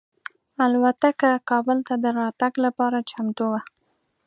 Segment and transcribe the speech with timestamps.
[0.63, 3.61] الوتکه کابل ته د راتګ لپاره چمتو وه.